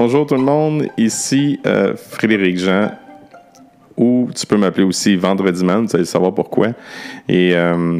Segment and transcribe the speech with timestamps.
[0.00, 2.92] Bonjour tout le monde, ici euh, Frédéric Jean,
[3.96, 6.68] ou tu peux m'appeler aussi Vendredi Man, vous allez savoir pourquoi.
[7.28, 7.98] Et euh,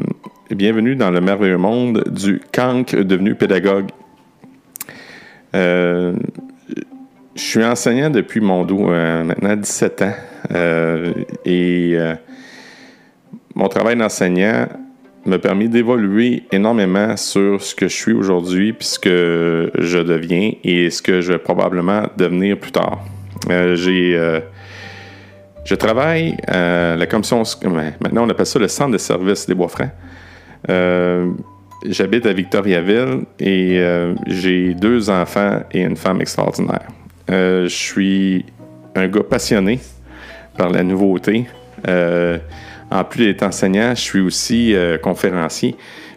[0.48, 3.88] bienvenue dans le merveilleux monde du cancre devenu pédagogue.
[5.56, 6.14] Euh,
[7.34, 10.14] je suis enseignant depuis mon dos maintenant 17 ans.
[11.44, 11.98] et
[13.56, 14.68] mon travail d'enseignant
[15.28, 20.52] m'a permis d'évoluer énormément sur ce que je suis aujourd'hui, puis ce que je deviens
[20.64, 23.04] et ce que je vais probablement devenir plus tard.
[23.50, 24.40] Euh, j'ai, euh,
[25.64, 27.42] je travaille à la commission,
[28.00, 29.90] maintenant on appelle ça le centre de service des Bois-Francs.
[30.70, 31.30] Euh,
[31.86, 33.80] j'habite à Victoriaville et
[34.26, 36.88] j'ai deux enfants et une femme extraordinaire.
[37.28, 38.44] je suis
[38.94, 39.78] un gars passionné
[40.56, 41.46] par la nouveauté.
[42.90, 45.76] En plus d'être enseignant, je suis aussi euh, conférencier.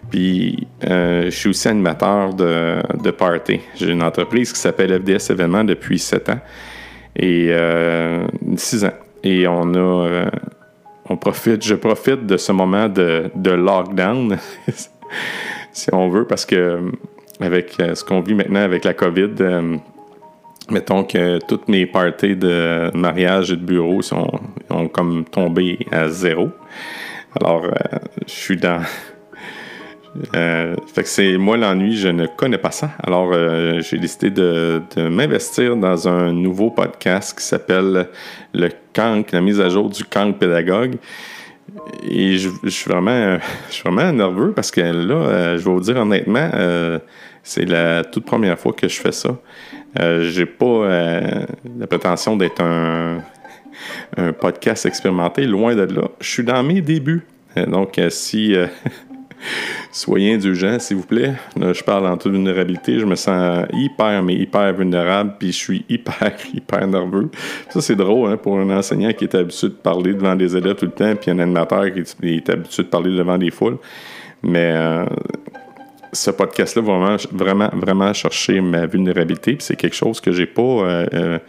[0.10, 3.60] Puis euh, je suis aussi animateur de, de party.
[3.76, 6.40] J'ai une entreprise qui s'appelle FDS Événements depuis 7 ans
[7.16, 7.48] et
[8.56, 8.94] 6 euh, ans.
[9.24, 10.26] Et on a
[11.10, 14.38] on profite, je profite de ce moment de, de lockdown,
[15.74, 16.80] si on veut, parce que
[17.42, 19.32] avec ce qu'on vit maintenant avec la COVID,
[20.72, 24.28] mettons que toutes mes parties de mariage et de bureau sont,
[24.70, 26.50] ont comme tombé à zéro.
[27.40, 27.72] Alors, euh,
[28.28, 28.82] je suis dans.
[30.36, 32.92] Euh, fait que c'est moi l'ennui, je ne connais pas ça.
[33.02, 38.10] Alors, euh, j'ai décidé de, m'investir dans un nouveau podcast qui s'appelle
[38.54, 40.98] le Canc, la mise à jour du Canc pédagogue.
[42.04, 43.38] Et je, suis vraiment,
[43.70, 46.50] je suis vraiment nerveux parce que là, je vais vous dire honnêtement,
[47.42, 49.38] c'est la toute première fois que je fais ça.
[50.00, 51.46] Euh, j'ai pas euh,
[51.78, 53.22] la prétention d'être un,
[54.40, 56.10] podcast expérimenté, loin de là.
[56.20, 57.26] Je suis dans mes débuts.
[57.58, 58.54] Euh, donc, si
[59.92, 61.34] soyez indulgents, s'il vous plaît.
[61.56, 63.00] je parle en toute vulnérabilité.
[63.00, 67.30] Je me sens hyper, mais hyper vulnérable, puis je suis hyper, hyper nerveux.
[67.70, 70.76] Ça, c'est drôle hein, pour un enseignant qui est habitué de parler devant des élèves
[70.76, 73.78] tout le temps, puis un animateur qui est habitué de parler devant des foules.
[74.44, 75.06] Mais
[76.14, 79.58] ce podcast-là va vraiment, vraiment, vraiment chercher ma vulnérabilité.
[79.60, 80.62] c'est quelque chose que j'ai pas.
[80.62, 81.40] Euh, euh,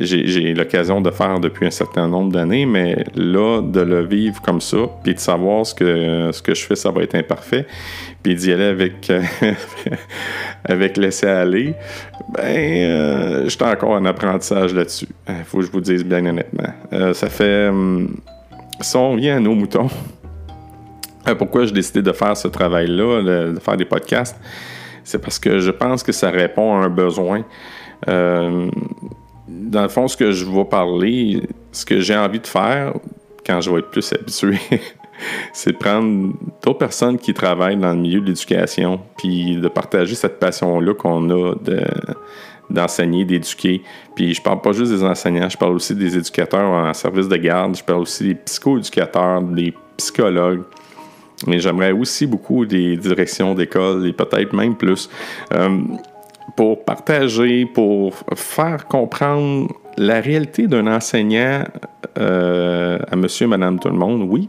[0.00, 4.62] j'ai l'occasion de faire depuis un certain nombre d'années, mais là, de le vivre comme
[4.62, 7.66] ça, puis de savoir ce que, ce que je fais, ça va être imparfait,
[8.22, 9.12] puis d'y aller avec,
[10.64, 11.74] avec laisser aller,
[12.32, 15.08] ben, euh, j'étais encore en apprentissage là-dessus.
[15.28, 16.72] Il faut que je vous dise bien honnêtement.
[17.12, 17.68] ça fait.
[17.68, 18.16] Hum,
[18.80, 19.88] si on vient à nos moutons,
[21.38, 24.36] pourquoi j'ai décidé de faire ce travail-là, de, faire des podcasts?
[25.04, 27.44] C'est parce que je pense que ça répond à un besoin.
[28.08, 28.70] Euh,
[29.48, 32.94] dans le fond, ce que je vais parler, ce que j'ai envie de faire
[33.44, 34.58] quand je vais être plus habitué,
[35.52, 36.32] c'est de prendre
[36.64, 41.28] d'autres personnes qui travaillent dans le milieu de l'éducation, puis de partager cette passion-là qu'on
[41.30, 41.54] a
[42.70, 43.82] d'enseigner, d'éduquer.
[44.14, 47.36] Puis je parle pas juste des enseignants, je parle aussi des éducateurs en service de
[47.36, 50.62] garde, je parle aussi des psychoéducateurs, des psychologues,
[51.46, 55.08] mais j'aimerais aussi beaucoup des directions d'école et peut-être même plus
[55.52, 55.78] euh,
[56.56, 61.64] pour partager, pour faire comprendre la réalité d'un enseignant
[62.18, 64.48] euh, à monsieur madame tout le monde, oui,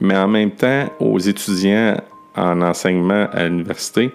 [0.00, 1.96] mais en même temps aux étudiants
[2.36, 4.12] en enseignement à l'université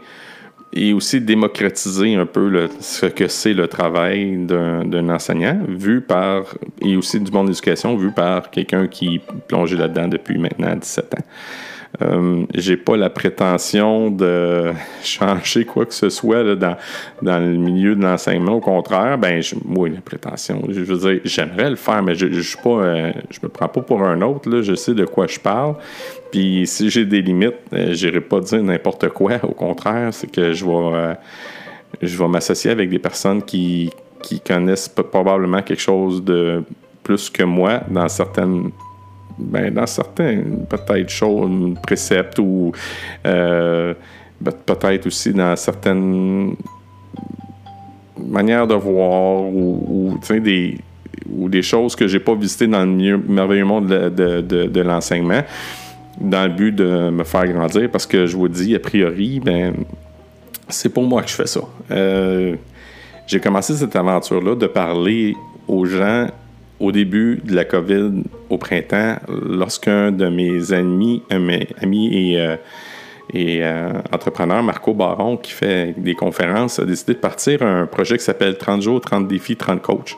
[0.73, 6.43] et aussi démocratiser un peu ce que c'est le travail d'un enseignant, vu par,
[6.81, 11.13] et aussi du monde de l'éducation, vu par quelqu'un qui plongé là-dedans depuis maintenant 17
[11.15, 11.23] ans.
[12.01, 14.71] Euh, j'ai pas la prétention de
[15.03, 16.77] changer quoi que ce soit dans,
[17.21, 18.53] dans le milieu de l'enseignement.
[18.53, 23.11] Au contraire, ben, moi, la prétention, je veux dire, j'aimerais le faire, mais je, euh,
[23.29, 24.49] je me prends pas pour un autre.
[24.49, 25.75] Là, je sais de quoi je parle.
[26.31, 29.33] Puis si j'ai des limites, euh, j'irai pas dire n'importe quoi.
[29.43, 31.15] Au contraire, c'est que je vais,
[32.01, 33.89] je vais m'associer avec des personnes qui,
[34.21, 36.63] qui connaissent probablement quelque chose de
[37.03, 38.71] plus que moi dans certaines
[39.37, 42.71] ben, dans certains, peut-être choses, préceptes ou
[43.25, 43.93] euh,
[44.65, 46.55] peut-être aussi dans certaines
[48.17, 50.77] manières de voir ou, des,
[51.29, 55.41] ou des choses que j'ai pas visitées dans le merveilleux monde de, de, l'enseignement
[56.19, 59.73] dans le but de me faire grandir parce que je vous dis, a priori, ben,
[60.67, 61.61] c'est pour moi que je fais ça.
[61.91, 62.55] Euh,
[63.27, 65.35] j'ai commencé cette aventure-là de parler
[65.67, 66.27] aux gens
[66.79, 72.55] au début de la COVID au printemps, lorsqu'un de mes amis, mes amis et, euh,
[73.35, 78.57] euh, Marco Baron, qui fait des conférences, a décidé de partir un projet qui s'appelle
[78.57, 80.15] 30 jours, 30 défis, 30 coachs.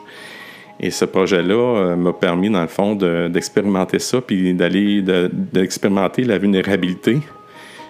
[0.78, 6.38] Et ce projet-là euh, m'a permis, dans le fond, d'expérimenter ça, puis d'aller d'expérimenter la
[6.38, 7.18] vulnérabilité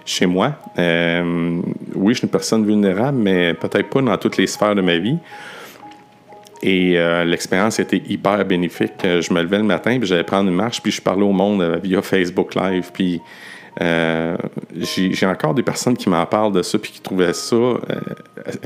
[0.05, 0.55] chez moi.
[0.77, 4.97] oui, je suis une personne vulnérable, mais peut-être pas dans toutes les sphères de ma
[4.97, 5.19] vie.
[6.63, 8.93] Et euh, l'expérience était hyper bénéfique.
[9.05, 11.33] Euh, je me levais le matin, puis j'allais prendre une marche, puis je parlais au
[11.33, 12.91] monde via Facebook Live.
[12.93, 13.21] Puis
[13.81, 17.57] j'ai encore des personnes qui m'en parlent de ça, puis qui trouvaient ça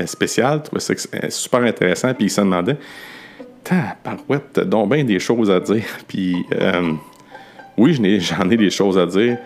[0.05, 0.93] spécial, trouvaient ça
[1.29, 2.77] super intéressant, puis ils se demandaient
[3.63, 5.85] Tabarouette, t'as donc bien des choses à dire.
[6.07, 6.45] Puis
[7.77, 9.37] oui, j'en ai, des choses à dire.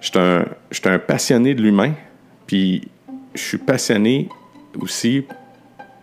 [0.00, 0.44] Je suis un,
[0.84, 1.92] un passionné de l'humain,
[2.46, 2.88] puis
[3.34, 4.28] je suis passionné
[4.80, 5.24] aussi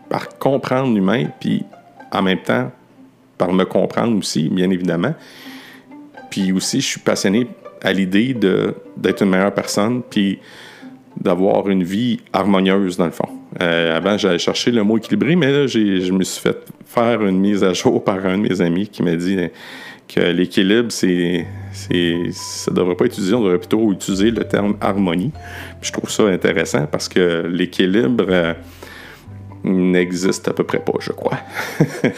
[0.09, 1.63] par comprendre l'humain, puis
[2.13, 2.71] en même temps
[3.37, 5.13] par me comprendre aussi, bien évidemment.
[6.29, 7.47] Puis aussi, je suis passionné
[7.81, 10.39] à l'idée d'être une meilleure personne, puis
[11.19, 13.27] d'avoir une vie harmonieuse, dans le fond.
[13.61, 17.39] Euh, avant, j'allais chercher le mot équilibré, mais là, je me suis fait faire une
[17.39, 19.37] mise à jour par un de mes amis qui m'a dit
[20.07, 24.75] que l'équilibre, c'est, ça ne devrait pas être utilisé, on devrait plutôt utiliser le terme
[24.81, 25.31] harmonie.
[25.81, 28.53] je trouve ça intéressant parce que l'équilibre euh,
[29.63, 31.37] n'existe à peu près pas, je crois.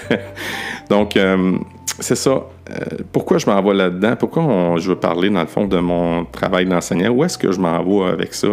[0.89, 1.57] Donc, euh,
[1.99, 2.31] c'est ça.
[2.31, 2.75] Euh,
[3.11, 4.15] pourquoi je m'en vais là-dedans?
[4.15, 7.11] Pourquoi je veux parler, dans le fond, de mon travail d'enseignant?
[7.11, 8.49] Où est-ce que je m'en vais avec ça?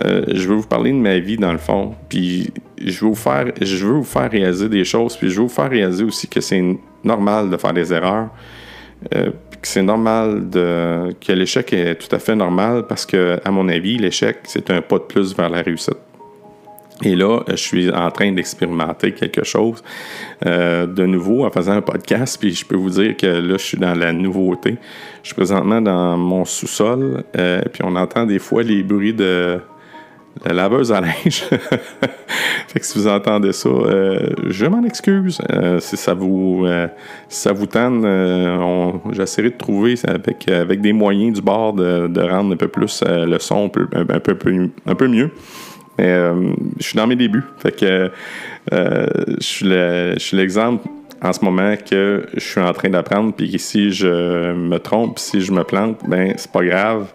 [0.00, 1.94] je veux vous parler de ma vie, dans le fond.
[2.08, 2.50] Puis,
[2.82, 5.16] je veux vous faire, je veux vous faire réaliser des choses.
[5.16, 6.64] Puis, je veux vous faire réaliser aussi que c'est
[7.04, 8.30] normal de faire des erreurs.
[9.14, 9.30] Euh,
[9.62, 13.96] c'est normal de, que l'échec est tout à fait normal parce que, à mon avis,
[13.96, 15.98] l'échec, c'est un pas de plus vers la réussite.
[17.02, 19.82] Et là, je suis en train d'expérimenter quelque chose
[20.46, 22.38] euh, de nouveau en faisant un podcast.
[22.38, 24.76] Puis je peux vous dire que là, je suis dans la nouveauté.
[25.22, 27.24] Je suis présentement dans mon sous-sol.
[27.36, 29.60] Euh, puis on entend des fois les bruits de,
[30.44, 31.44] la laveuse à linge.
[32.68, 35.40] fait que si vous entendez ça, euh, je m'en excuse.
[35.50, 36.88] Euh, si ça vous, euh,
[37.28, 38.04] ça vous tente,
[39.12, 43.38] j'essaierai de trouver avec, avec des moyens du bord de, rendre un peu plus le
[43.38, 43.88] son un, peu,
[44.86, 45.30] un peu mieux.
[45.98, 46.14] Mais
[46.78, 47.44] je suis dans mes débuts.
[47.58, 48.10] Fait que
[48.70, 50.88] je suis l'exemple
[51.22, 53.32] en ce moment que je suis en train d'apprendre.
[53.34, 57.12] Puis si je me trompe, si je me plante, ben c'est pas grave.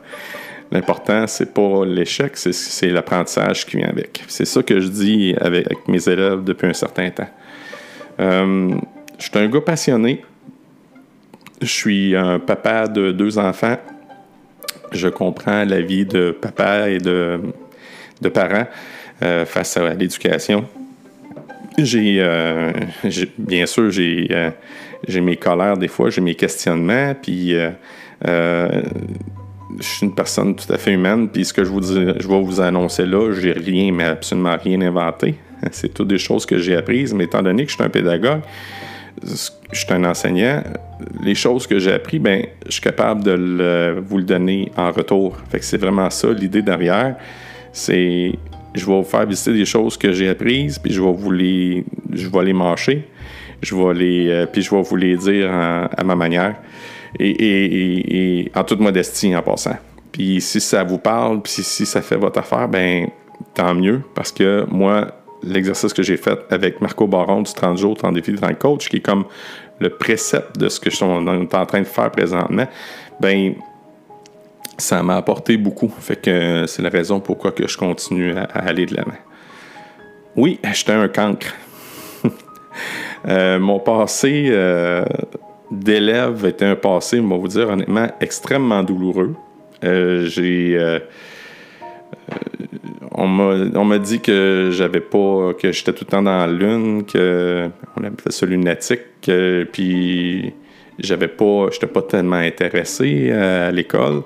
[0.72, 4.24] L'important, c'est pas l'échec, c'est l'apprentissage qui vient avec.
[4.28, 7.30] C'est ça que je dis avec, mes élèves depuis un certain temps.
[8.20, 8.76] Euh,
[9.18, 10.24] je suis un gars passionné.
[11.62, 13.78] Je suis un papa de deux enfants.
[14.92, 17.40] Je comprends la vie de papa et de,
[18.22, 18.68] de parents
[19.24, 20.66] euh, face à l'éducation.
[21.78, 22.72] J'ai, euh,
[23.38, 24.28] bien sûr, j'ai,
[25.08, 27.54] j'ai mes colères des fois, j'ai mes questionnements, puis
[29.80, 32.42] je suis une personne tout à fait humaine, puis ce que je, vous je vais
[32.42, 35.36] vous annoncer là, j'ai rien, mais absolument rien inventé.
[35.72, 38.42] C'est toutes des choses que j'ai apprises, mais étant donné que je suis un pédagogue,
[39.24, 40.64] je suis un enseignant,
[41.24, 45.38] les choses que j'ai apprises, ben, je suis capable de vous le donner en retour.
[45.52, 47.16] Que c'est vraiment ça l'idée derrière.
[47.78, 48.34] C'est
[48.74, 51.84] je vais vous faire visiter des choses que j'ai apprises, puis je vais vous les,
[52.12, 53.08] je vais les mâcher,
[53.62, 56.56] je vais les, euh, puis je vais vous les dire à ma manière.
[57.20, 59.78] Et, en toute modestie en passant.
[60.12, 63.08] Puis si ça vous parle, puis si, ça fait votre affaire, ben
[63.54, 65.08] tant mieux, parce que moi,
[65.44, 68.90] l'exercice que j'ai fait avec Marco Baron du 30 jours, 30 défis de tant coach,
[68.90, 69.26] qui est comme
[69.80, 72.68] le précepte de ce que je suis en train de faire présentement,
[73.20, 73.54] ben
[74.78, 75.92] ça m'a apporté beaucoup.
[76.00, 79.18] Fait que c'est la raison pourquoi que je continue à, aller de l'avant.
[80.36, 81.54] Oui, j'étais un cancre.
[83.28, 85.04] Euh, mon passé euh,
[85.72, 89.34] d'élève était un passé, on va vous dire honnêtement, extrêmement douloureux.
[89.84, 90.78] Euh, j'ai.
[90.78, 91.00] Euh,
[92.32, 95.54] euh, on m'a dit que j'avais pas.
[95.60, 97.70] que j'étais tout le temps dans la lune, que.
[97.96, 99.30] On appelait ça lunatique,
[99.72, 100.54] puis
[101.00, 101.68] j'avais pas.
[101.72, 104.24] j'étais pas tellement intéressé à, l'école.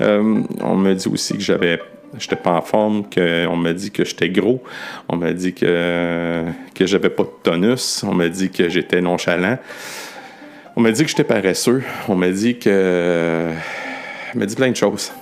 [0.00, 1.80] On m'a dit aussi que j'avais
[2.18, 4.62] j'étais pas en forme, qu'on m'a dit que j'étais gros,
[5.08, 9.58] on m'a dit que, que j'avais pas de tonus, on m'a dit que j'étais nonchalant.
[10.76, 11.82] On m'a dit que j'étais paresseux.
[12.08, 13.50] On m'a dit que.
[14.34, 15.12] On m'a dit plein de choses.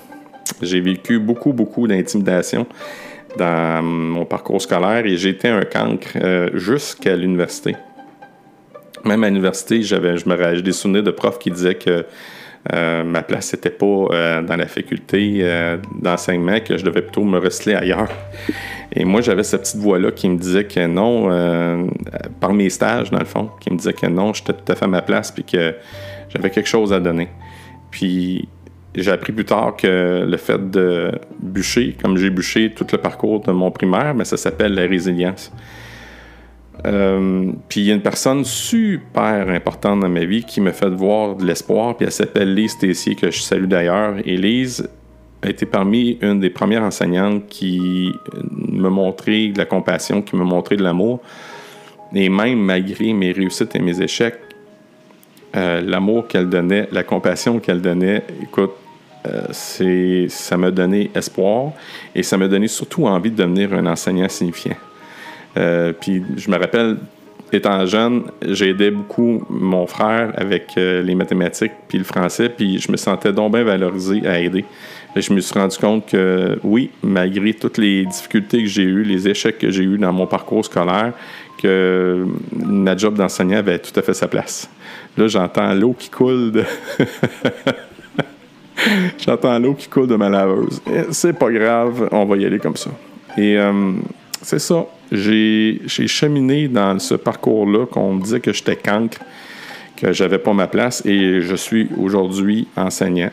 [0.61, 2.67] J'ai vécu beaucoup, beaucoup d'intimidation
[3.37, 7.77] dans mon parcours scolaire et été un cancre euh, jusqu'à l'université.
[9.05, 12.05] Même à l'université, j'avais, je me des souvenirs de profs qui disaient que
[12.73, 15.45] euh, ma place n'était pas euh, dans la faculté
[16.01, 18.09] d'enseignement, que je devais plutôt me recycler ailleurs.
[18.93, 21.85] Et moi, j'avais cette petite voix-là qui me disait que non, euh,
[22.41, 24.85] par mes stages, dans le fond, qui me disait que non, j'étais tout à fait
[24.87, 25.75] à ma place, puis que
[26.31, 27.29] j'avais quelque chose à donner.
[27.91, 28.49] Puis
[28.95, 33.41] j'ai appris plus tard que le fait de bûcher, comme j'ai bûché tout le parcours
[33.41, 35.53] de mon primaire, mais ça s'appelle la résilience.
[36.87, 40.91] Euh, puis il y a une personne super importante dans ma vie qui me fait
[40.91, 44.17] voir de l'espoir, puis elle s'appelle Lise Tessier, que je salue d'ailleurs.
[44.25, 44.89] Et Lise,
[45.43, 48.13] a été parmi une des premières enseignantes qui
[48.53, 51.21] me montrait de la compassion, qui me montrait de l'amour.
[52.15, 54.39] Et même malgré mes réussites et mes échecs,
[55.57, 58.73] euh, l'amour qu'elle donnait, la compassion qu'elle donnait, écoute,
[59.27, 61.73] euh, ça m'a donné espoir
[62.15, 64.77] et ça m'a donné surtout envie de devenir un enseignant signifiant.
[65.59, 66.97] Euh, puis je me rappelle,
[67.53, 72.93] étant jeune, j'ai aidé beaucoup mon frère avec les mathématiques puis le français, puis je
[72.93, 74.65] me sentais donc bien valorisé à aider.
[75.17, 79.03] Et je me suis rendu compte que oui, malgré toutes les difficultés que j'ai eues,
[79.03, 81.13] les échecs que j'ai eus dans mon parcours scolaire,
[81.61, 84.71] que ma job d'enseignant avait tout à fait sa place.
[85.17, 86.65] Là, j'entends l'eau qui coule de.
[89.19, 90.81] j'entends l'eau qui coule de ma laveuse.
[91.11, 92.91] C'est pas grave, on va y aller comme ça.
[93.37, 93.93] Et euh,
[94.43, 94.87] c'est ça.
[95.11, 99.19] J'ai cheminé dans ce parcours-là qu'on me disait que j'étais cancre,
[99.97, 103.31] que j'avais pas ma place, et je suis aujourd'hui enseignant.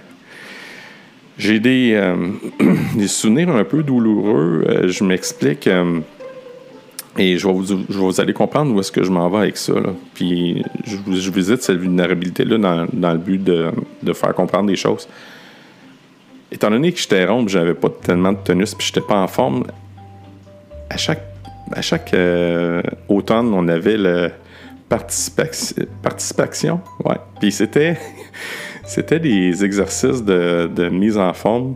[1.38, 2.16] J'ai des, euh,
[3.08, 4.64] souvenirs un peu douloureux.
[4.68, 5.68] Euh, je m'explique.
[7.18, 9.74] Et je vais, vous, allez comprendre où est-ce que je m'en vais avec ça.
[10.14, 12.58] Puis je, visite cette vulnérabilité-là
[12.92, 15.08] dans, le but de, faire comprendre des choses.
[16.52, 19.64] Étant donné que j'étais rond, j'avais pas tellement de tenus, puis j'étais pas en forme,
[20.90, 21.24] à chaque,
[21.72, 24.32] à chaque euh, automne, on avait le
[24.90, 26.80] participation.
[27.40, 27.98] Puis c'était,
[28.86, 31.76] c'était des exercices de, mise en forme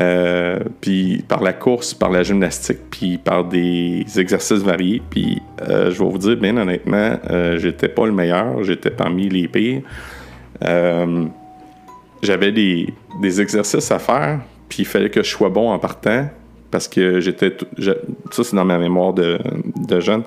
[0.00, 5.02] euh, puis par la course, par la gymnastique, puis par des exercices variés.
[5.10, 9.28] Puis euh, je vais vous dire, bien honnêtement, euh, j'étais pas le meilleur, j'étais parmi
[9.28, 9.82] les pires.
[12.22, 12.94] J'avais des,
[13.40, 16.28] exercices à faire, puis il fallait que je sois bon en partant,
[16.72, 17.56] parce que j'étais.
[17.78, 19.38] Ça, c'est dans ma mémoire de,
[20.00, 20.24] jeune.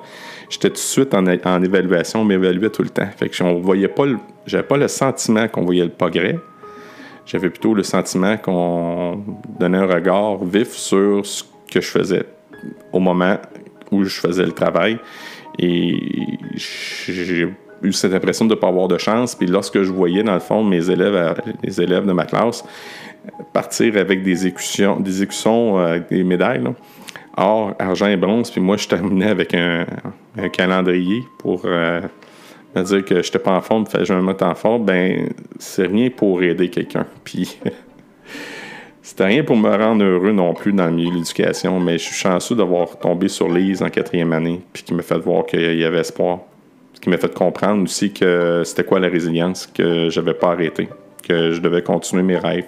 [0.49, 3.09] J'étais tout de suite en, évaluation, on m'évaluait tout le temps.
[3.17, 4.05] Fait que on voyait pas
[4.45, 6.39] J'avais pas le sentiment qu'on voyait le progrès
[7.25, 9.23] j'avais plutôt le sentiment qu'on
[9.59, 12.25] donnait un regard vif sur ce que je faisais
[12.93, 13.37] au moment
[13.91, 14.99] où je faisais le travail.
[15.57, 15.97] Et
[17.81, 19.35] eu cette impression de ne pas avoir de chance.
[19.35, 22.63] Puis lorsque je voyais, dans le fond, mes élèves, les élèves de ma classe
[23.53, 26.63] partir avec des écussons, des écussons, euh, des médailles,
[27.37, 29.85] or, argent et bronze, puis moi, je terminais avec un,
[30.51, 32.01] calendrier pour euh,
[32.75, 35.29] à dire que je n'étais pas en forme, que je me mette en forme, ben
[35.57, 37.05] c'est rien pour aider quelqu'un.
[37.23, 37.57] Puis
[39.01, 42.03] c'était rien pour me rendre heureux non plus dans le milieu de l'éducation, mais je
[42.03, 45.79] suis chanceux d'avoir tombé sur Lise en quatrième année, puis qui m'a fait voir qu'il
[45.79, 46.39] y avait espoir.
[47.05, 50.89] Qui m'a fait comprendre aussi que c'était quoi la résilience, que je n'avais pas arrêté,
[51.21, 52.65] que je devais continuer mes rêves,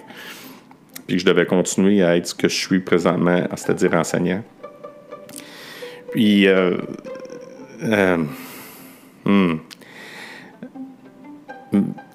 [1.08, 4.44] puis que je devais continuer à être ce que je suis présentement, c'est-à-dire enseignant.
[6.12, 6.76] Puis, euh,
[7.82, 8.18] euh,
[9.24, 9.56] hmm,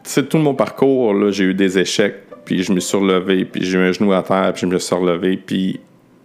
[0.04, 3.78] c'est tout mon parcours, j'ai eu des échecs, puis je me suis relevé, puis j'ai
[3.78, 5.82] eu un genou à terre, puis je me suis relevé, puis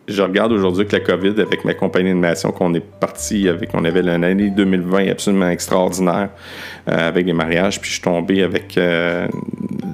[0.09, 3.85] je regarde aujourd'hui que la COVID, avec ma compagnie d'animation, qu'on est parti avec, on
[3.85, 6.31] avait l'année 2020 absolument extraordinaire
[6.89, 9.29] euh, avec les mariages, puis je suis tombé avec euh,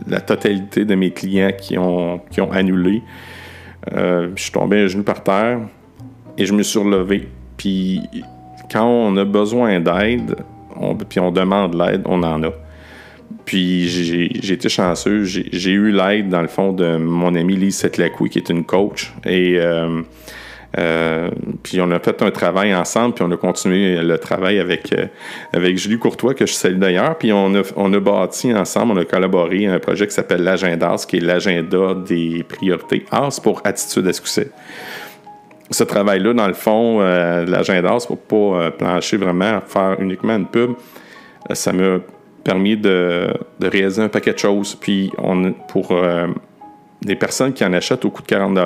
[0.06, 3.02] la totalité de mes clients qui ont, qui ont annulé.
[3.92, 5.58] Euh, je suis tombé un genou par terre
[6.38, 7.28] et je me suis relevé.
[7.56, 8.00] Puis
[8.70, 10.36] quand on a besoin d'aide,
[11.08, 12.52] puis on demande l'aide, on en a.
[13.44, 15.24] Puis j'ai été chanceux.
[15.24, 19.12] J'ai eu l'aide, dans le fond, de mon ami Lise Setlacou, qui est une coach.
[19.26, 20.00] Et euh,
[20.78, 21.30] euh,
[21.62, 25.06] puis on a fait un travail ensemble, puis on a continué le travail avec, euh,
[25.52, 27.18] avec Julie Courtois, que je salue d'ailleurs.
[27.18, 30.96] Puis on a, on a bâti ensemble, on a collaboré un projet qui s'appelle l'Agenda,
[31.06, 34.50] qui est l'agenda des priorités AS pour attitude à succès.
[35.70, 40.74] Ce travail-là, dans le fond, l'agenda, c'est pour pas plancher vraiment, faire uniquement une pub.
[41.52, 42.00] Ça m'a
[42.44, 44.74] permis de, réaliser un paquet de choses.
[44.74, 45.10] Puis
[45.68, 46.28] pour euh,
[47.04, 48.58] les personnes qui en achètent au coût de 40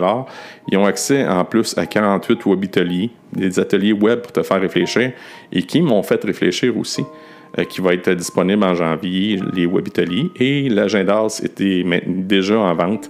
[0.70, 4.61] ils ont accès en plus à 48 web ateliers, des ateliers web pour te faire
[4.61, 5.12] réfléchir
[5.52, 7.04] et qui m'ont fait réfléchir aussi.
[7.58, 10.30] Euh, qui va être disponible en janvier, les web ateliers.
[10.37, 13.08] Et l'agenda était déjà en vente.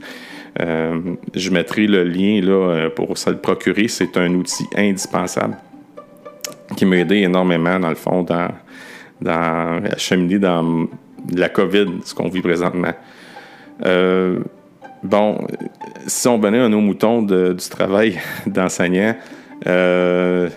[0.61, 1.01] Euh,
[1.35, 3.89] je mettrai le lien là, pour ça le procurer.
[3.89, 5.57] C'est un outil indispensable
[6.77, 8.49] qui m'a aidé énormément, dans le fond, dans,
[9.21, 10.87] dans, à cheminer dans
[11.35, 12.93] la COVID, ce qu'on vit présentement.
[13.85, 14.41] Euh,
[15.03, 15.47] bon,
[16.07, 19.15] si on venait à nos moutons du travail d'enseignant,
[19.67, 20.49] euh,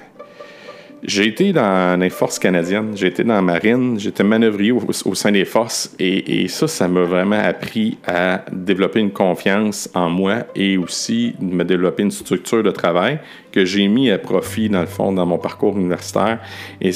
[1.04, 5.32] j'ai été dans les forces canadiennes, j'ai été dans la marine, j'étais manœuvrier au, sein
[5.32, 5.96] des forces.
[6.00, 11.54] Et, ça, ça m'a vraiment appris à développer une confiance en moi et aussi de
[11.56, 13.20] me développer une structure de travail
[13.52, 16.40] que j'ai mis à profit dans le fond dans mon parcours universitaire
[16.80, 16.92] et,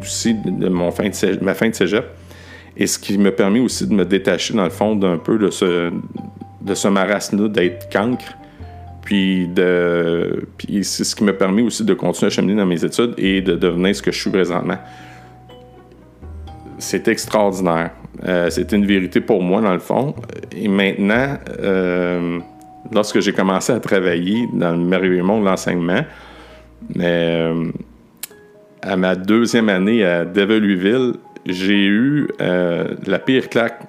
[0.00, 2.04] aussi de mon fin de ma fin de cégep.
[2.76, 5.50] Et ce qui m'a permis aussi de me détacher dans le fond d'un peu de
[5.50, 5.90] ce,
[6.60, 8.36] de ce marasme d'être cancre
[9.10, 9.50] puis,
[10.84, 13.56] c'est ce qui m'a permis aussi de continuer à cheminer dans mes études et de
[13.56, 14.78] devenir ce que je suis présentement.
[16.78, 17.90] C'est extraordinaire.
[18.24, 20.14] Euh, c'est une vérité pour moi, dans le fond.
[20.56, 22.38] Et maintenant, euh,
[22.92, 26.04] lorsque j'ai commencé à travailler dans le merveilleux monde de l'enseignement,
[27.00, 27.64] euh,
[28.80, 31.14] à ma deuxième année à Develueville,
[31.46, 33.80] j'ai eu la pire claque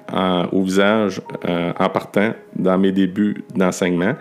[0.51, 4.15] au visage en partant dans mes débuts d'enseignement.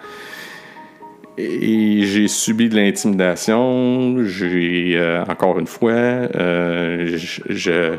[1.42, 4.24] Et j'ai subi de l'intimidation.
[4.24, 7.96] J'ai, encore une fois, je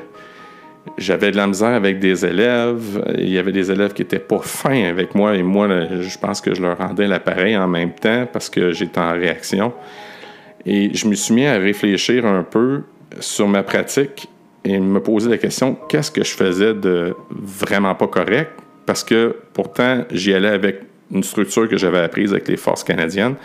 [0.97, 3.03] j'avais de la misère avec des élèves.
[3.17, 6.41] Il y avait des élèves qui étaient pas fins avec moi et moi, je pense
[6.41, 9.73] que je leur rendais l'appareil en même temps parce que j'étais en réaction.
[10.65, 12.81] Et je me suis mis à réfléchir un peu
[13.19, 14.27] sur ma pratique
[14.63, 18.51] et me poser la question qu'est-ce que je faisais de vraiment pas correct?
[18.85, 23.35] Parce que pourtant, j'y allais avec une structure que j'avais apprise avec les forces canadiennes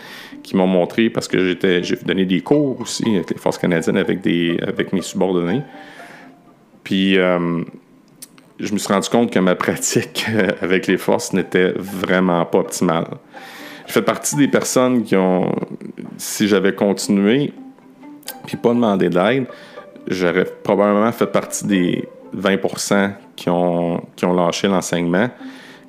[0.43, 4.21] qui m'ont montré parce que j'ai donné des cours aussi avec les forces canadiennes avec
[4.21, 5.61] des avec mes subordonnés
[6.87, 7.65] puis, euh,
[8.61, 10.25] je me suis rendu compte que ma pratique
[10.61, 13.07] avec les forces n'était vraiment pas optimale.
[13.85, 15.53] Je fais partie des personnes qui ont,
[16.15, 17.51] si j'avais continué,
[18.45, 19.47] puis pas demandé d'aide,
[20.07, 25.29] j'aurais probablement fait partie des 20% qui ont, qui ont lâché l'enseignement,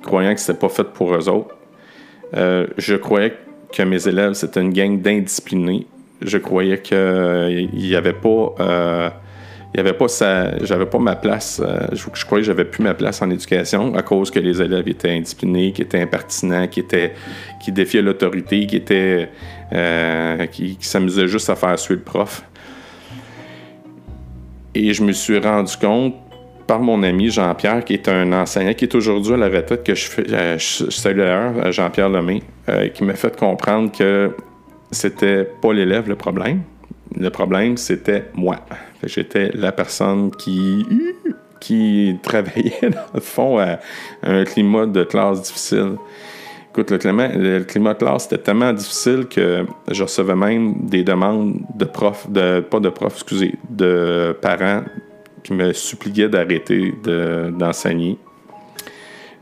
[0.03, 1.55] croyant que c'était pas fait pour eux autres.
[2.35, 3.33] Euh, je croyais
[3.71, 5.87] que mes élèves, c'était une gang d'indisciplinés.
[6.21, 8.55] Je croyais qu'il n'y avait pas...
[8.59, 9.09] Euh,
[9.73, 10.07] il avait pas
[10.61, 11.61] j'avais pas ma place.
[11.63, 14.87] Euh, je, croyais que j'avais plus ma place en éducation à cause que les élèves
[14.87, 17.13] étaient indisciplinés, qui étaient impertinents, qui étaient,
[17.61, 19.29] qui défiaient l'autorité, qui étaient,
[19.73, 22.43] euh, qui, s'amusaient juste à faire suivre le prof.
[24.73, 26.15] Et je me suis rendu compte
[26.69, 29.95] par mon ami Jean-Pierre, qui est un enseignant qui est aujourd'hui à la retraite, que
[29.95, 32.43] je, euh, je, salue d'ailleurs, Jean-Pierre Lemay,
[32.93, 34.29] qui m'a fait comprendre que
[34.91, 36.61] c'était pas l'élève le problème.
[37.17, 38.57] Le problème, c'était moi.
[39.03, 40.85] J'étais la personne qui,
[41.59, 43.79] qui travaillait, dans le fond, à
[44.21, 45.95] un climat de classe difficile.
[46.69, 51.03] Écoute, le climat, le climat de classe était tellement difficile que je recevais même des
[51.03, 54.83] demandes de profs, de, pas de profs, excusez, de parents
[55.43, 58.17] qui me suppliaient d'arrêter d'enseigner.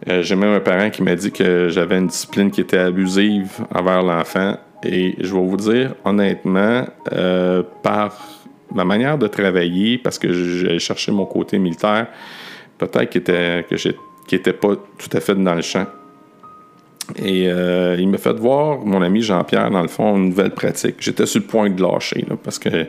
[0.07, 3.65] Euh, j'ai même un parent qui m'a dit que j'avais une discipline qui était abusive
[3.73, 4.57] envers l'enfant.
[4.83, 8.15] Et je vais vous dire, honnêtement, euh, par
[8.73, 12.07] ma manière de travailler, parce que j'ai cherché mon côté militaire,
[12.77, 13.23] peut-être qu'il
[14.31, 15.87] n'était pas tout à fait dans le champ.
[17.15, 20.95] Et euh, il m'a fait voir, mon ami Jean-Pierre, dans le fond, une nouvelle pratique.
[20.99, 22.87] J'étais sur le point de lâcher, parce que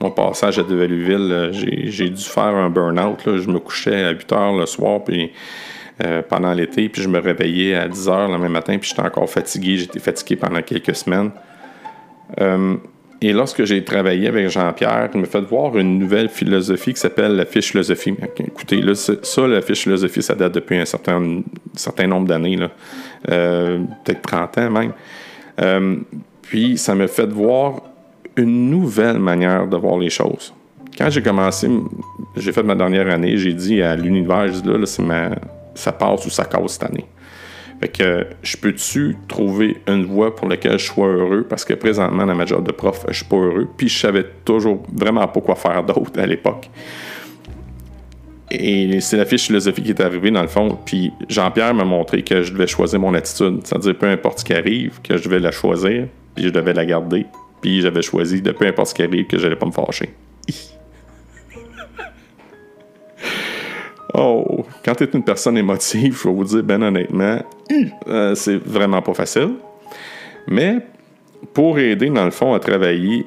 [0.00, 3.20] mon passage à Devaluville, euh, j'ai dû faire un burn-out.
[3.24, 5.32] Je me couchais à 8 heures le soir, puis
[6.04, 9.06] euh, pendant l'été, puis je me réveillais à 10 heures le même matin, puis j'étais
[9.06, 9.78] encore fatigué.
[9.78, 11.32] J'étais fatigué pendant quelques semaines.
[13.22, 17.34] Et lorsque j'ai travaillé avec Jean-Pierre, il m'a fait voir une nouvelle philosophie qui s'appelle
[17.34, 18.14] la fiche philosophie.
[18.38, 22.58] Écoutez, là, ça, la fiche philosophie, ça date depuis un certain, nombre d'années,
[23.30, 24.92] euh, peut-être 30 ans même.
[25.62, 25.96] Euh,
[26.42, 27.80] puis, ça m'a fait voir
[28.36, 30.52] une nouvelle manière de voir les choses.
[30.96, 31.68] Quand j'ai commencé,
[32.36, 35.30] j'ai fait ma dernière année, j'ai dit à l'univers, là, là
[35.74, 37.04] ça passe ou ça casse cette année.
[37.80, 41.46] Fait que je peux-tu trouver une voie pour laquelle je sois heureux?
[41.48, 43.68] Parce que présentement, dans ma job de prof, je suis pas heureux.
[43.76, 46.70] Puis je savais toujours vraiment pas quoi faire d'autre à l'époque.
[48.50, 50.78] Et c'est la fiche philosophie qui est arrivée dans le fond.
[50.86, 53.60] Puis Jean-Pierre m'a montré que je devais choisir mon attitude.
[53.64, 56.86] C'est-à-dire, peu importe ce qui arrive, que je devais la choisir, puis je devais la
[56.86, 57.26] garder.
[57.60, 60.10] Puis j'avais choisi de peu importe ce qui arrive, que je n'allais pas me fâcher.
[64.18, 67.40] Oh, quand tu es une personne émotive, je vais vous dire, ben honnêtement,
[68.06, 69.54] euh, c'est vraiment pas facile.
[70.46, 70.78] Mais
[71.52, 73.26] pour aider, dans le fond, à travailler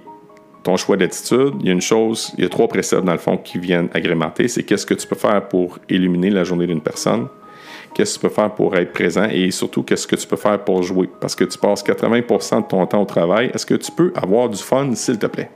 [0.63, 3.17] ton choix d'attitude, il y a une chose, il y a trois préceptes, dans le
[3.17, 4.47] fond, qui viennent agrémenter.
[4.47, 7.27] C'est qu'est-ce que tu peux faire pour éliminer la journée d'une personne,
[7.93, 9.27] qu'est-ce que tu peux faire pour être présent?
[9.29, 11.09] Et surtout, qu'est-ce que tu peux faire pour jouer?
[11.19, 13.51] Parce que tu passes 80% de ton temps au travail.
[13.53, 15.49] Est-ce que tu peux avoir du fun, s'il te plaît?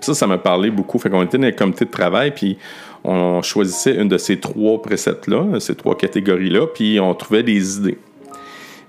[0.00, 0.98] ça, ça m'a parlé beaucoup.
[0.98, 2.58] Fait qu'on était dans le comité de travail, puis
[3.04, 7.98] on choisissait une de ces trois préceptes-là, ces trois catégories-là, puis on trouvait des idées.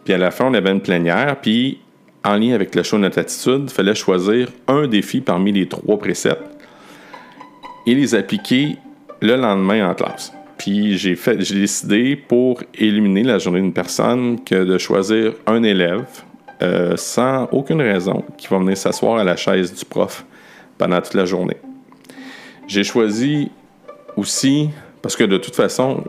[0.04, 1.80] Puis à la fin, on avait une plénière, puis
[2.24, 5.68] en lien avec le choix de notre attitude, il fallait choisir un défi parmi les
[5.68, 6.44] trois préceptes
[7.86, 8.78] et les appliquer
[9.22, 10.32] le lendemain en classe.
[10.58, 16.06] Puis j'ai décidé pour éliminer la journée d'une personne que de choisir un élève
[16.62, 20.24] euh, sans aucune raison qui va venir s'asseoir à la chaise du prof
[20.78, 21.58] pendant toute la journée.
[22.68, 23.50] J'ai choisi
[24.18, 24.70] aussi,
[25.02, 26.04] parce que de toute façon,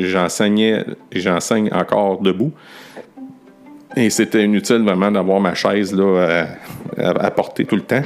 [0.00, 2.52] j'enseignais et j'enseigne encore debout.
[3.96, 6.46] Et c'était inutile vraiment d'avoir ma chaise là,
[6.96, 8.02] à, porter tout le temps.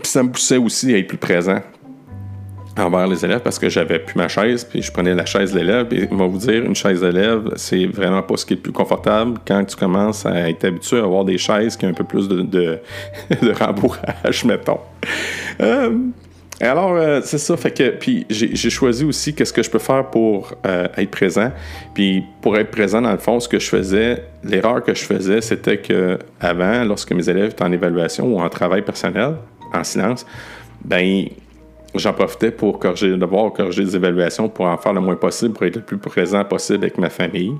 [0.00, 1.60] Puis ça me poussait aussi à être plus présent
[2.78, 5.58] envers les élèves parce que j'avais plus ma chaise, puis je prenais la chaise de
[5.58, 5.88] l'élève.
[5.92, 8.72] Et va vous dire, une chaise d'élève, c'est vraiment pas ce qui est le plus
[8.72, 12.04] confortable quand tu commences à être habitué à avoir des chaises qui ont un peu
[12.04, 12.80] plus de, de,
[13.58, 14.80] rembourrage, mettons.
[15.60, 15.90] Euh,
[16.60, 17.56] alors, euh, c'est ça.
[17.56, 21.52] Fait que, puis j'ai choisi aussi qu'est-ce que je peux faire pour euh, être présent.
[21.94, 25.40] Puis pour être présent, dans le fond, ce que je faisais, l'erreur que je faisais,
[25.40, 29.36] c'était que avant, lorsque mes élèves étaient en évaluation ou en travail personnel,
[29.72, 30.26] en silence,
[30.84, 31.26] ben
[31.94, 35.54] j'en profitais pour corriger les devoirs, corriger des évaluations, pour en faire le moins possible,
[35.54, 37.54] pour être le plus présent possible avec ma famille,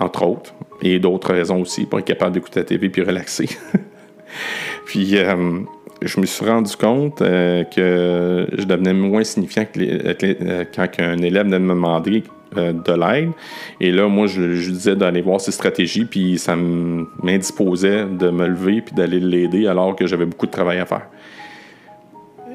[0.00, 3.48] entre autres, et d'autres raisons aussi, pour être capable d'écouter la TV puis relaxer.
[4.86, 5.60] puis euh,
[6.06, 11.18] je me suis rendu compte euh, que je devenais moins signifiant que euh, quand un
[11.18, 12.22] élève venait me demander
[12.54, 13.30] de l'aide.
[13.80, 18.46] Et là, moi, je, je disais d'aller voir ses stratégies, puis ça m'indisposait de me
[18.46, 21.06] lever puis d'aller l'aider alors que j'avais beaucoup de travail à faire.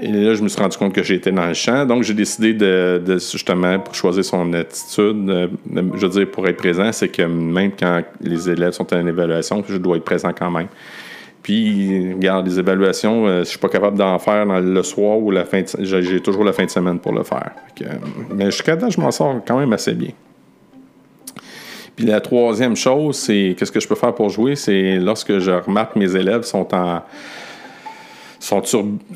[0.02, 1.86] Et là, je me suis rendu compte que j'étais dans le champ.
[1.86, 6.58] Donc, j'ai décidé de, justement, pour choisir son attitude, euh, je veux dire, pour être
[6.58, 10.50] présent, c'est que même quand les élèves sont en évaluation, je dois être présent quand
[10.50, 10.68] même.
[11.42, 15.46] Puis, regarde, les évaluations, euh, je suis pas capable d'en faire le soir ou la
[15.46, 17.52] fin de, j'ai toujours la fin de semaine pour le faire.
[18.34, 20.12] mais jusqu'à là, je m'en sors quand même assez bien.
[21.96, 25.52] Puis la troisième chose, c'est qu'est-ce que je peux faire pour jouer, c'est lorsque je
[25.52, 27.02] remarque mes élèves sont en
[28.42, 28.64] sont,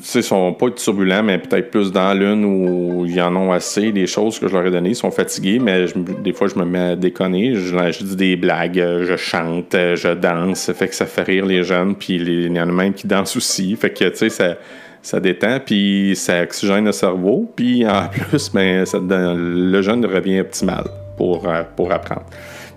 [0.02, 4.38] sont pas turbulents, mais peut-être plus dans l'une où ils en ont assez des choses
[4.38, 4.90] que je leur ai données.
[4.90, 5.86] Ils sont fatigués, mais
[6.22, 7.56] des fois, je me mets à déconner.
[7.56, 10.60] Je, dis des blagues, je chante, je danse.
[10.60, 11.96] Ça fait que ça fait rire les jeunes.
[11.96, 13.74] Puis il y en a même qui dansent aussi.
[13.74, 14.56] Fait que, tu sais, ça,
[15.02, 17.50] ça détend, puis ça oxygène le cerveau.
[17.56, 20.84] Puis en plus, ben, le jeune revient optimal
[21.16, 22.26] pour, euh, pour apprendre.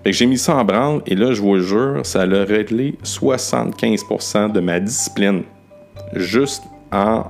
[0.04, 4.60] J'ai mis ça en branle, et là, je vous jure, ça a réglé 75% de
[4.60, 5.42] ma discipline
[6.14, 7.26] juste en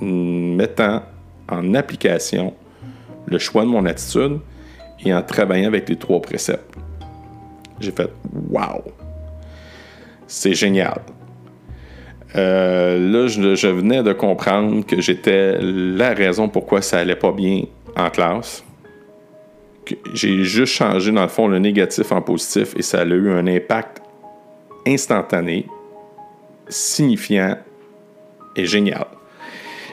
[0.00, 1.02] mettant
[1.48, 2.54] en application
[3.26, 4.38] le choix de mon attitude
[5.04, 6.74] et en travaillant avec les trois préceptes.
[7.80, 8.10] J'ai fait
[8.50, 8.82] Wow!
[10.26, 11.00] C'est génial.
[12.34, 17.64] Euh, là, je, venais de comprendre que j'étais la raison pourquoi ça allait pas bien
[17.96, 18.64] en classe.
[20.14, 23.46] J'ai juste changé, dans le fond, le négatif en positif et ça a eu un
[23.46, 24.00] impact
[24.86, 25.66] instantané,
[26.68, 27.56] signifiant
[28.56, 29.06] est génial.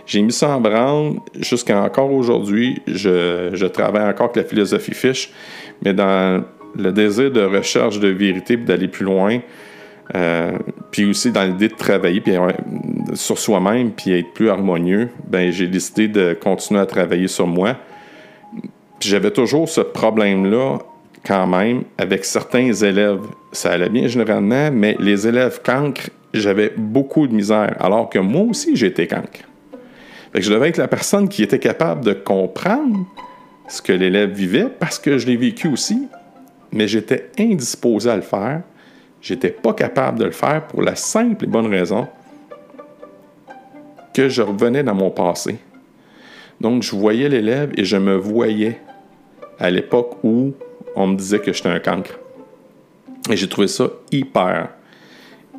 [0.09, 2.81] J'ai mis ça en branle jusqu'à encore aujourd'hui.
[2.87, 5.31] Je, travaille encore avec la philosophie fiche,
[5.85, 6.43] mais dans
[6.75, 9.39] le désir de recherche de vérité et d'aller plus loin,
[10.15, 10.57] euh,
[10.89, 12.33] puis aussi dans l'idée de travailler puis,
[13.13, 17.75] sur soi-même puis être plus harmonieux, ben j'ai décidé de continuer à travailler sur moi.
[18.99, 20.79] J'avais toujours ce problème-là
[21.23, 23.21] quand même avec certains élèves.
[23.51, 28.43] Ça allait bien généralement, mais les élèves cancres j'avais beaucoup de misère, alors que moi
[28.43, 29.41] aussi, j'étais cancre.
[30.33, 33.05] Je devais être la personne qui était capable de comprendre
[33.67, 36.07] ce que l'élève vivait parce que je l'ai vécu aussi,
[36.71, 38.61] mais j'étais indisposé à le faire.
[39.21, 42.07] J'étais pas capable de le faire pour la simple et bonne raison
[44.13, 45.57] que je revenais dans mon passé.
[46.61, 48.79] Donc, je voyais l'élève et je me voyais
[49.59, 50.53] à l'époque où
[50.95, 52.19] on me disait que j'étais un cancre.
[53.29, 54.69] Et j'ai trouvé ça hyper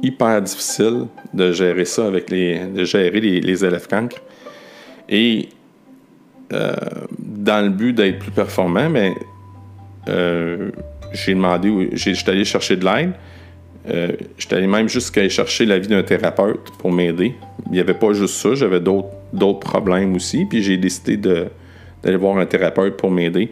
[0.03, 4.21] hyper difficile de gérer ça avec les, de gérer les, élèves cancres.
[5.09, 5.49] Et
[6.53, 6.75] euh,
[7.19, 9.13] dans le but d'être plus performant, mais
[10.09, 10.71] euh,
[11.13, 13.13] j'ai demandé, j'étais allé chercher de l'aide.
[13.89, 17.35] Euh, j'étais allé même jusqu'à aller chercher l'avis d'un thérapeute pour m'aider.
[17.67, 20.45] Il n'y avait pas juste ça, j'avais d'autres problèmes aussi.
[20.45, 23.51] Puis j'ai décidé d'aller voir un thérapeute pour m'aider.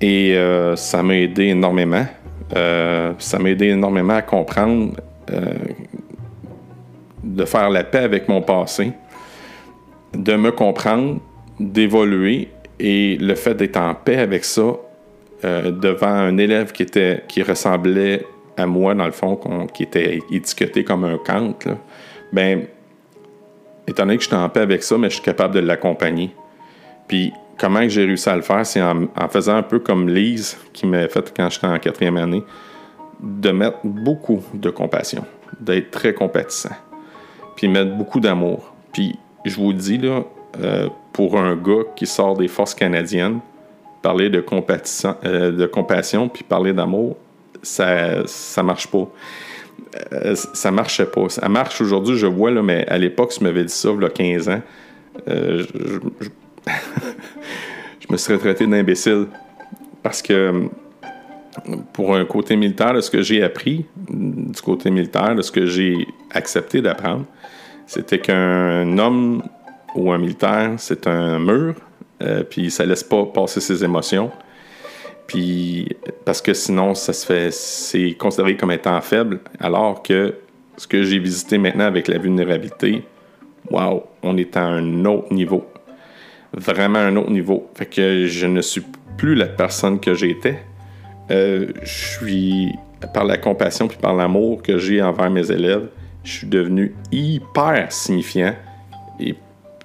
[0.00, 0.36] Et
[0.76, 2.06] ça m'a aidé énormément.
[2.56, 4.94] Euh, ça m'a aidé énormément à comprendre,
[5.30, 5.54] euh,
[7.22, 8.92] de faire la paix avec mon passé,
[10.14, 11.20] de me comprendre,
[11.60, 14.76] d'évoluer et le fait d'être en paix avec ça
[15.44, 18.24] euh, devant un élève qui, était, qui ressemblait
[18.56, 19.38] à moi, dans le fond,
[19.72, 21.54] qui était étiqueté comme un Kant,
[22.32, 22.64] ben,
[23.86, 26.34] étant donné que j'étais en paix avec ça, mais je suis capable de l'accompagner.
[27.06, 30.86] Puis comment j'ai réussi à le faire, c'est en, faisant un peu comme Lise qui
[30.86, 32.44] m'a fait quand j'étais en quatrième année,
[33.20, 35.24] de mettre beaucoup de compassion,
[35.60, 36.74] d'être très compatissant,
[37.56, 38.72] puis mettre beaucoup d'amour.
[38.92, 40.22] Puis je vous dis, là,
[40.60, 43.40] euh, pour un gars qui sort des forces canadiennes,
[44.02, 44.44] parler de,
[45.24, 47.16] euh, de compassion puis parler d'amour,
[47.62, 49.08] ça ça marche pas.
[50.12, 51.28] Euh, ça marchait pas.
[51.28, 54.00] Ça marche aujourd'hui, je vois, là, mais à l'époque, si tu m'avais dit ça, il
[54.00, 54.62] y a 15 ans,
[55.26, 55.64] je,
[56.20, 56.28] je
[58.10, 59.26] me serais traité d'imbécile.
[60.02, 60.68] Parce que
[61.92, 65.66] pour un côté militaire, de ce que j'ai appris, du côté militaire, de ce que
[65.66, 67.24] j'ai accepté d'apprendre,
[67.86, 69.42] c'était qu'un homme
[69.94, 71.74] ou un militaire, c'est un mur,
[72.22, 74.30] euh, puis ça laisse pas passer ses émotions.
[75.26, 75.88] Puis,
[76.24, 80.34] parce que sinon, ça se fait, c'est considéré comme étant faible, alors que
[80.76, 83.04] ce que j'ai visité maintenant avec la vulnérabilité,
[83.70, 85.66] waouh, on est à un autre niveau.
[86.52, 87.70] Vraiment un autre niveau.
[87.74, 88.82] Fait que je ne suis
[89.16, 90.58] plus la personne que j'étais.
[91.30, 92.74] Euh, je suis,
[93.12, 95.88] par la compassion puis par l'amour que j'ai envers mes élèves,
[96.24, 98.54] je suis devenu hyper signifiant.
[99.20, 99.34] Et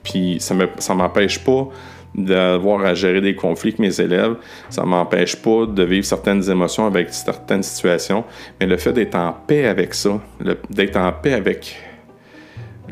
[0.04, 1.68] puis ça ne m'empêche pas
[2.16, 4.36] d'avoir à gérer des conflits avec mes élèves.
[4.70, 8.24] Ça ne m'empêche pas de vivre certaines émotions avec certaines situations.
[8.60, 10.22] Mais le fait d'être en paix avec ça,
[10.70, 11.76] d'être en paix avec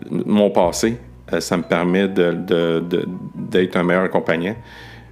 [0.09, 0.97] mon passé,
[1.39, 4.55] ça me permet d'être de, un meilleur accompagnant.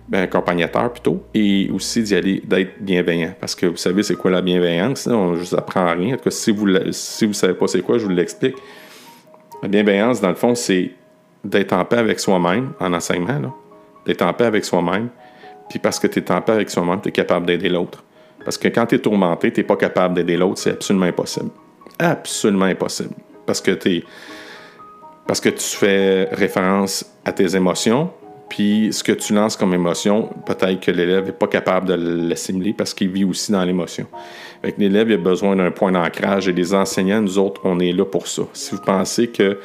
[0.10, 3.36] Ben, accompagnateur plutôt, et aussi d'y aller, d'être bienveillant.
[3.40, 5.06] Parce que vous savez, c'est quoi la bienveillance?
[5.06, 6.16] On ne vous apprend rien.
[6.16, 8.56] En tout cas, si vous ne savez pas c'est quoi, je vous l'explique.
[9.62, 10.94] La bienveillance, dans le fond, c'est
[11.44, 13.54] d'être en paix avec soi-même en enseignement,
[14.04, 15.10] d'être en paix avec soi-même.
[15.70, 18.04] Puis parce que tu es en paix avec soi-même, tu es capable d'aider l'autre.
[18.44, 21.52] Parce que quand tu es tourmenté, tu n'es pas capable d'aider l'autre, c'est absolument impossible.
[22.00, 23.14] Absolument impossible.
[23.46, 24.04] Parce que, es,
[25.30, 28.10] parce que tu fais référence à tes émotions,
[28.50, 32.74] puis ce que tu lances comme émotion, peut-être que l'élève n'est pas capable de l'assimiler
[32.74, 34.08] parce qu'il vit aussi dans l'émotion.
[34.80, 38.26] L'élève a besoin d'un point d'ancrage et les enseignants, nous autres, on est là pour
[38.26, 38.42] ça.
[38.54, 39.60] Si vous pensez que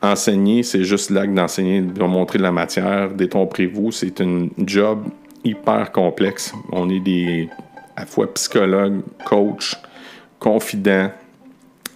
[0.00, 5.04] enseigner, c'est juste l'acte d'enseigner, de montrer de la matière, détomprez-vous, c'est un job
[5.44, 6.54] hyper complexe.
[6.72, 7.50] On est des
[7.96, 9.76] à fois psychologues, coach,
[10.38, 11.10] confidents,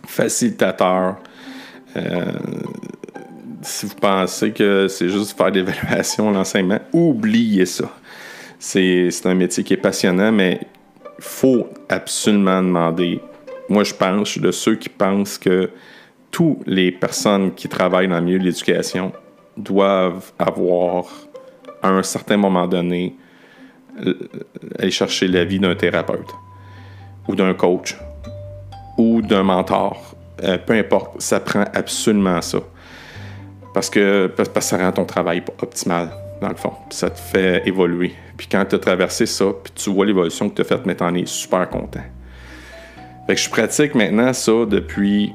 [0.06, 1.16] facilitateurs.
[1.96, 2.24] Euh,
[3.66, 7.90] si vous pensez que c'est juste faire l'évaluation, l'enseignement, oubliez ça.
[8.58, 10.60] C'est un métier qui est passionnant, mais
[11.18, 13.20] il faut absolument demander.
[13.68, 15.70] Moi, je pense, je suis de ceux qui pensent que
[16.30, 19.12] toutes les personnes qui travaillent dans le milieu de l'éducation
[19.56, 21.06] doivent avoir,
[21.82, 23.16] à un certain moment donné,
[24.78, 26.34] aller chercher l'avis d'un thérapeute
[27.28, 27.96] ou d'un coach
[28.96, 30.14] ou d'un mentor.
[30.42, 32.58] Euh, peu importe, ça prend absolument ça.
[33.76, 36.08] Parce que, ça rend ton travail optimal,
[36.40, 36.72] dans le fond.
[36.88, 38.14] ça te fait évoluer.
[38.38, 40.94] Puis quand tu as traversé ça, puis tu vois l'évolution que tu as faite, mais
[40.94, 42.00] t'en es super content.
[43.26, 45.30] Fait que je pratique maintenant ça depuis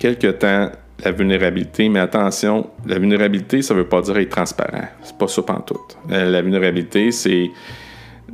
[0.00, 0.70] quelques temps,
[1.04, 1.90] la vulnérabilité.
[1.90, 4.88] Mais attention, la vulnérabilité, ça veut pas dire être transparent.
[5.02, 5.98] C'est pas ça pantoute.
[6.10, 7.50] Euh, la vulnérabilité, c'est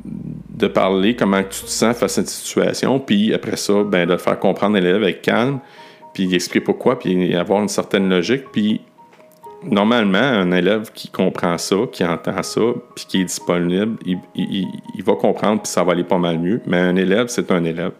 [0.04, 4.16] de parler comment tu te sens face à cette situation, puis après ça, ben, de
[4.18, 5.58] faire comprendre l'élève avec calme,
[6.14, 8.82] puis expliquer pourquoi, puis avoir une certaine logique, puis
[9.62, 12.60] normalement, un élève qui comprend ça, qui entend ça,
[12.94, 13.98] puis qui est disponible,
[14.34, 16.60] il, va comprendre, puis ça va aller pas mal mieux.
[16.66, 17.92] Mais un élève, c'est un élève.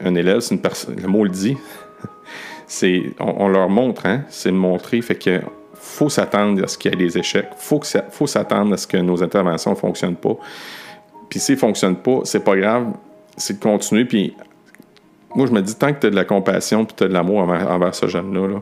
[0.00, 0.96] Un élève, c'est une personne.
[1.00, 1.56] Le mot le dit.
[2.66, 4.24] c'est, on, leur montre, hein?
[4.28, 5.00] C'est montrer.
[5.00, 5.40] Fait que
[5.74, 7.48] faut s'attendre à ce qu'il y ait des échecs.
[7.56, 10.36] Faut que faut s'attendre à ce que nos interventions ne fonctionnent pas.
[11.28, 12.86] Puis s'ils ne fonctionnent pas, c'est pas grave.
[13.36, 14.04] C'est de continuer.
[14.04, 14.34] Puis
[15.34, 17.12] moi, je me dis, tant que tu as de la compassion puis tu as de
[17.12, 18.60] l'amour envers, ce jeune-là,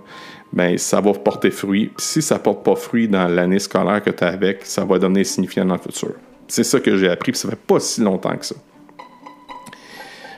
[0.52, 1.86] ben, ça va porter fruit.
[1.96, 4.98] Puis si ça porte pas fruit dans l'année scolaire que tu as avec, ça va
[4.98, 6.12] donner signifiant dans le futur.
[6.48, 8.54] C'est ça que j'ai appris, puis ça fait pas si longtemps que ça.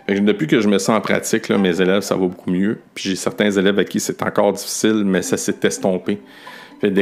[0.09, 2.79] depuis que je me sens en pratique, mes élèves, ça va beaucoup mieux.
[2.95, 6.21] Puis j'ai certains élèves à qui c'est encore difficile, mais ça s'est estompé.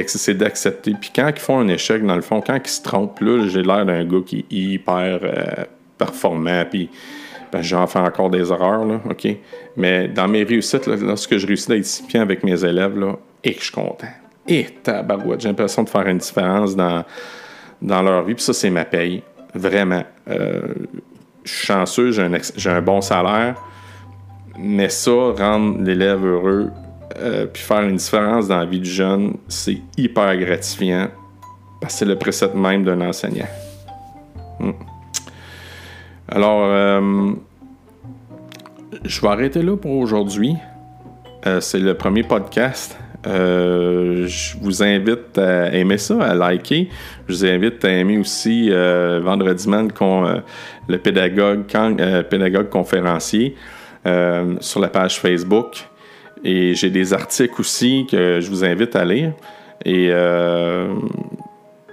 [0.06, 0.94] C'est d'accepter.
[0.98, 3.62] Puis quand ils font un échec, dans le fond, quand ils se trompent, là, j'ai
[3.62, 5.64] l'air d'un gars qui est hyper euh,
[5.98, 6.64] performant.
[6.70, 6.88] Puis
[7.52, 9.28] ben, j'en fais encore des erreurs, là, OK?
[9.76, 13.58] Mais dans mes réussites, lorsque je réussis d'être discipliné avec mes élèves, là, et que
[13.58, 14.08] je suis content.
[14.48, 17.04] Et tabarouette, j'ai l'impression de faire une différence dans,
[17.82, 18.34] dans leur vie.
[18.34, 19.22] Puis ça, c'est ma paye.
[19.54, 20.02] Vraiment.
[20.28, 20.62] Euh,
[21.44, 23.56] je suis chanceux, j'ai un, j'ai un bon salaire.
[24.58, 26.70] Mais ça, rendre l'élève heureux,
[27.18, 31.08] euh, puis faire une différence dans la vie du jeune, c'est hyper gratifiant.
[31.80, 33.48] Parce que c'est le précepte même d'un enseignant.
[34.58, 34.72] Hmm.
[36.34, 37.32] Alors, euh,
[39.04, 40.54] je vais arrêter là pour aujourd'hui.
[41.46, 42.98] Euh, c'est le premier podcast.
[43.26, 46.88] Euh, je vous invite à aimer ça, à liker.
[47.28, 49.90] Je vous invite à aimer aussi Vendredi Man,
[50.88, 51.64] le pédagogue,
[52.30, 53.54] pédagogue conférencier
[54.60, 55.86] sur la page Facebook.
[56.42, 59.34] Et j'ai des articles aussi que je vous invite à lire.
[59.84, 60.08] Et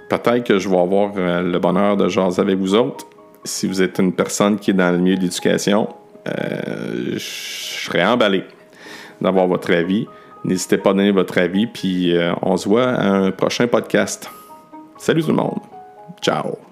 [0.08, 3.06] peut-être que je vais avoir le bonheur de jaser avec vous autres
[3.44, 5.88] si vous êtes une personne qui est dans le milieu de l'éducation,
[6.28, 8.44] euh, je serais emballé
[9.20, 10.06] d'avoir votre avis.
[10.44, 14.30] N'hésitez pas à donner votre avis, puis euh, on se voit à un prochain podcast.
[14.98, 15.60] Salut tout le monde.
[16.22, 16.69] Ciao.